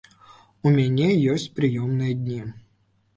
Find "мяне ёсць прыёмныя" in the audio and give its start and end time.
0.77-2.17